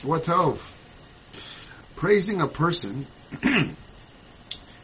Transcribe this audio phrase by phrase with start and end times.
[0.00, 0.58] Shvuatov.
[1.96, 3.06] Praising a person
[3.42, 3.76] in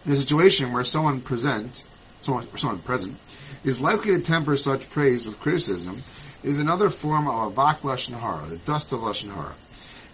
[0.07, 1.85] a situation where someone present,
[2.21, 3.17] someone, someone present,
[3.63, 6.03] is likely to temper such praise with criticism
[6.43, 9.55] is another form of avak lashon hara, the dust of lashon hara.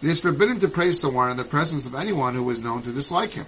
[0.03, 2.93] It is forbidden to praise someone in the presence of anyone who is known to
[2.93, 3.47] dislike him,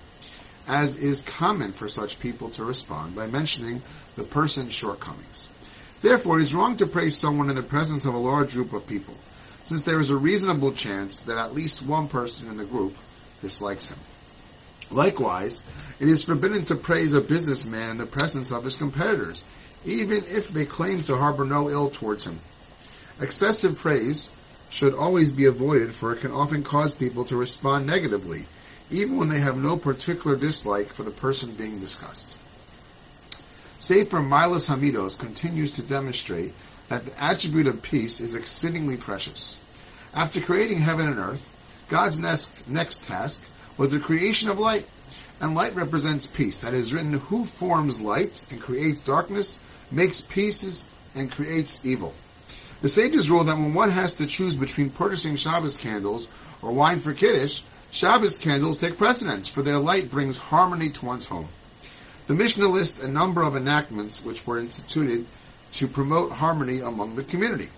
[0.66, 3.82] as is common for such people to respond by mentioning
[4.16, 5.48] the person's shortcomings.
[6.00, 8.86] Therefore, it is wrong to praise someone in the presence of a large group of
[8.86, 9.14] people,
[9.64, 12.96] since there is a reasonable chance that at least one person in the group
[13.40, 13.98] dislikes him.
[14.90, 15.62] Likewise,
[16.00, 19.42] it is forbidden to praise a businessman in the presence of his competitors,
[19.84, 22.40] even if they claim to harbor no ill towards him.
[23.20, 24.28] Excessive praise
[24.68, 28.46] should always be avoided for it can often cause people to respond negatively,
[28.90, 32.36] even when they have no particular dislike for the person being discussed.
[33.82, 36.54] Sefer Maalos Hamidos continues to demonstrate
[36.88, 39.58] that the attribute of peace is exceedingly precious.
[40.14, 41.56] After creating heaven and earth,
[41.88, 43.42] God's next, next task
[43.76, 44.86] was the creation of light.
[45.40, 46.60] And light represents peace.
[46.60, 49.58] That is written, who forms light and creates darkness,
[49.90, 50.84] makes pieces
[51.16, 52.14] and creates evil.
[52.82, 56.28] The sages rule that when one has to choose between purchasing Shabbos candles
[56.62, 61.26] or wine for Kiddush, Shabbos candles take precedence, for their light brings harmony to one's
[61.26, 61.48] home.
[62.26, 65.26] The Mishnah lists a number of enactments which were instituted
[65.72, 67.68] to promote harmony among the community.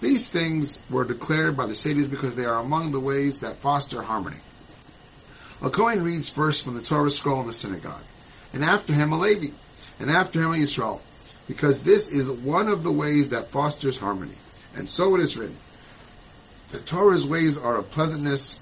[0.00, 4.02] These things were declared by the sages because they are among the ways that foster
[4.02, 4.38] harmony.
[5.62, 8.02] A Kohen reads first from the Torah scroll in the synagogue,
[8.52, 9.52] and after him a Levi,
[9.98, 11.00] and after him a Yisrael,
[11.46, 14.34] because this is one of the ways that fosters harmony.
[14.74, 15.56] And so it is written.
[16.72, 18.60] The Torah's ways are of pleasantness,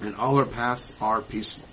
[0.00, 1.68] and all her paths are peaceful.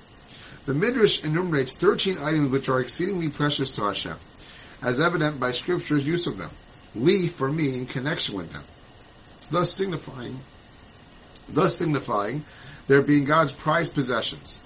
[0.66, 4.18] The Midrash enumerates 13 items which are exceedingly precious to Hashem,
[4.82, 6.52] as evident by Scripture's use of them,
[6.96, 8.64] li for me in connection with them,
[9.50, 10.40] thus signifying,
[11.48, 12.44] thus signifying
[12.88, 14.60] their being God's prized possessions.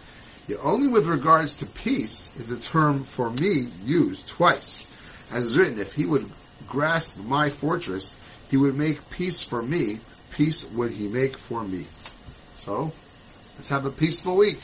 [0.48, 4.86] Yet only with regards to peace is the term for me used twice.
[5.32, 6.30] As is written, if he would
[6.68, 8.18] grasp my fortress,
[8.50, 10.00] he would make peace for me,
[10.32, 11.88] peace would he make for me.
[12.56, 12.92] So,
[13.56, 14.60] let's have a peaceful week.